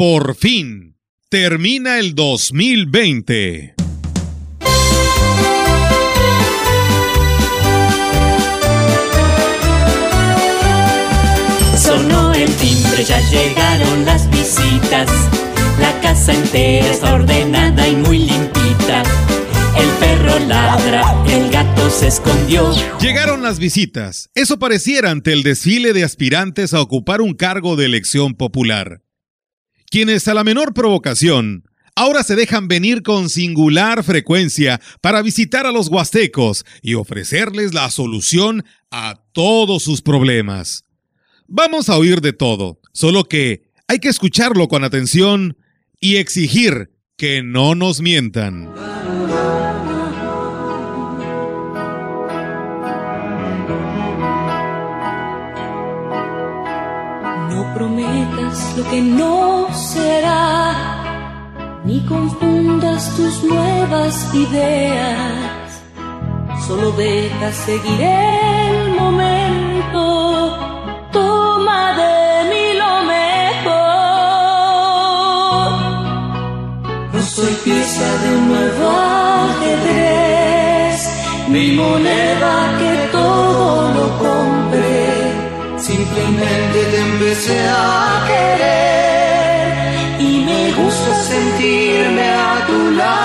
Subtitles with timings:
[0.00, 0.96] Por fin,
[1.28, 3.74] termina el 2020.
[11.76, 15.10] Sonó el timbre, ya llegaron las visitas.
[15.78, 19.02] La casa entera está ordenada y muy limpita.
[19.76, 22.72] El perro ladra, el gato se escondió.
[23.02, 24.30] Llegaron las visitas.
[24.34, 29.02] Eso pareciera ante el desfile de aspirantes a ocupar un cargo de elección popular.
[29.90, 31.64] Quienes a la menor provocación
[31.96, 37.90] ahora se dejan venir con singular frecuencia para visitar a los huastecos y ofrecerles la
[37.90, 40.84] solución a todos sus problemas.
[41.48, 45.56] Vamos a oír de todo, solo que hay que escucharlo con atención
[45.98, 48.72] y exigir que no nos mientan.
[57.74, 60.74] Prometas lo que no será,
[61.84, 65.82] ni confundas tus nuevas ideas.
[66.66, 70.58] Solo deja seguir el momento,
[71.12, 73.70] toma de mí lo mejor.
[77.12, 78.90] No soy pieza de un nuevo
[79.48, 80.98] ajedrez,
[81.48, 85.08] mi moneda que todo lo compré.
[85.78, 86.99] Simplemente te
[87.32, 93.20] a querer y me gusta sentirme a tu lado.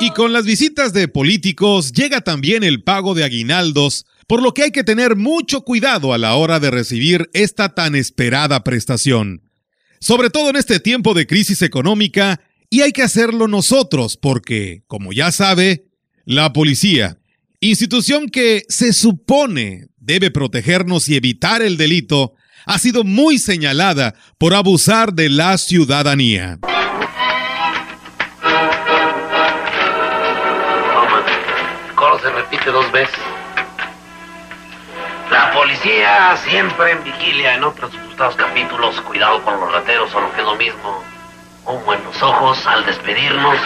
[0.00, 4.64] Y con las visitas de políticos llega también el pago de aguinaldos, por lo que
[4.64, 9.48] hay que tener mucho cuidado a la hora de recibir esta tan esperada prestación.
[10.00, 12.40] Sobre todo en este tiempo de crisis económica,
[12.70, 15.86] y hay que hacerlo nosotros porque, como ya sabe,
[16.24, 17.20] la policía,
[17.60, 22.34] institución que se supone debe protegernos y evitar el delito,
[22.66, 26.58] ha sido muy señalada por abusar de la ciudadanía.
[31.94, 33.18] Coro se repite dos veces.
[35.30, 40.32] La policía siempre en vigilia en otros gustados capítulos, cuidado con los rateros o lo
[40.32, 41.02] que es lo mismo.
[41.66, 43.56] En los ojos al despedirnos,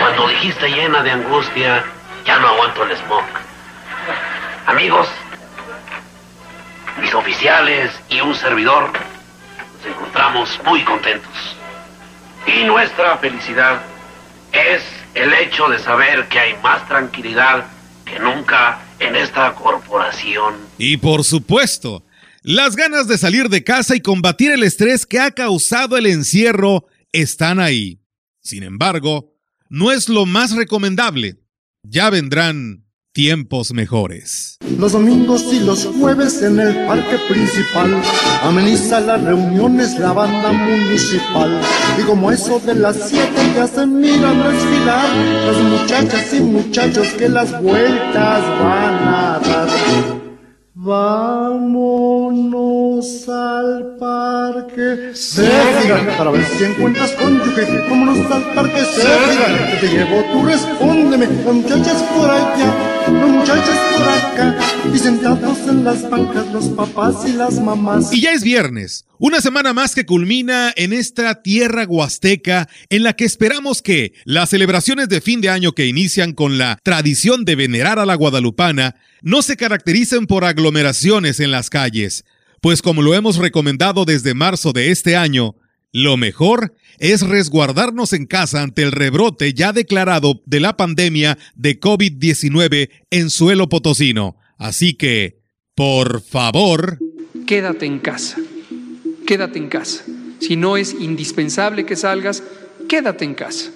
[0.00, 1.84] cuando dijiste llena de angustia,
[2.26, 3.24] ya no aguanto el smog.
[4.66, 5.06] Amigos,
[7.00, 11.56] mis oficiales y un servidor nos encontramos muy contentos.
[12.46, 13.82] Y nuestra felicidad
[14.52, 14.82] es
[15.14, 17.66] el hecho de saber que hay más tranquilidad
[18.04, 20.54] que nunca en esta corporación.
[20.78, 22.04] Y por supuesto,
[22.42, 26.86] las ganas de salir de casa y combatir el estrés que ha causado el encierro
[27.12, 28.00] están ahí.
[28.40, 29.34] Sin embargo,
[29.68, 31.38] no es lo más recomendable.
[31.82, 32.83] Ya vendrán
[33.14, 34.58] tiempos mejores.
[34.76, 38.02] Los domingos y los jueves en el parque principal
[38.42, 41.60] ameniza las reuniones la banda municipal.
[41.96, 45.16] Y como eso de las siete ya se miran desfilar
[45.46, 50.13] las muchachas y muchachos que las vueltas van a dar.
[50.76, 52.58] Vámonos
[53.28, 55.14] al parque.
[55.14, 57.64] Serfigan, para ver si encuentras cónyuge.
[57.88, 61.28] Vámonos al parque, Serfigan, que te llevo, tú respóndeme.
[61.28, 62.74] Las muchachas por allá,
[63.06, 64.58] las muchachas por acá.
[64.92, 68.12] Y sentados en las bancas, los papás y las mamás.
[68.12, 73.12] Y ya es viernes, una semana más que culmina en esta tierra huasteca en la
[73.12, 77.54] que esperamos que las celebraciones de fin de año que inician con la tradición de
[77.54, 82.24] venerar a la guadalupana no se caractericen por aglomeraciones en las calles,
[82.60, 85.56] pues como lo hemos recomendado desde marzo de este año,
[85.92, 91.80] lo mejor es resguardarnos en casa ante el rebrote ya declarado de la pandemia de
[91.80, 94.36] COVID-19 en suelo potosino.
[94.58, 95.40] Así que,
[95.74, 96.98] por favor,
[97.46, 98.38] quédate en casa.
[99.26, 100.04] Quédate en casa.
[100.40, 102.42] Si no es indispensable que salgas,
[102.88, 103.70] quédate en casa.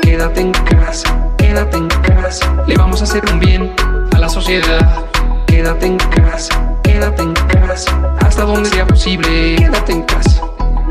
[0.00, 2.64] Quédate en casa, quédate en casa.
[2.66, 3.72] Le vamos a hacer un bien
[4.14, 5.04] a la sociedad.
[5.46, 8.16] Quédate en casa, quédate en casa.
[8.20, 10.42] Hasta donde sea posible, quédate en casa.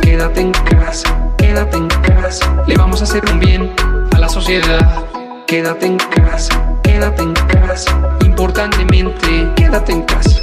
[0.01, 2.63] Quédate en casa, quédate en casa.
[2.67, 3.73] Le vamos a hacer un bien
[4.15, 5.03] a la sociedad.
[5.45, 6.53] Quédate en casa,
[6.83, 7.91] quédate en casa.
[8.23, 10.39] Importantemente, quédate en casa.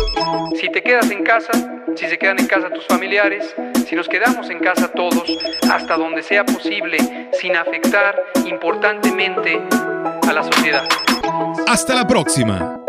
[0.60, 1.52] Si te quedas en casa,
[1.96, 3.54] si se quedan en casa tus familiares,
[3.88, 5.24] si nos quedamos en casa todos,
[5.70, 6.98] hasta donde sea posible,
[7.40, 8.14] sin afectar
[8.46, 9.60] importantemente
[11.66, 12.81] hasta la próxima.